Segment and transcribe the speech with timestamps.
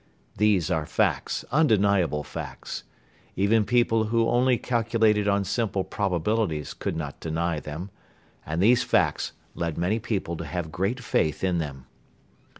[0.37, 2.85] These are facts, undeniable facts.
[3.35, 7.91] Even people who only calculated on simple probabilities could not deny them.
[8.43, 11.85] And these facts led many people to have great faith in them.